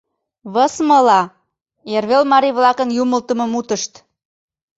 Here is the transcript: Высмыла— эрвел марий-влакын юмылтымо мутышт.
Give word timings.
Высмыла— 0.53 1.21
эрвел 1.95 2.23
марий-влакын 2.31 2.89
юмылтымо 3.01 3.45
мутышт. 3.53 3.93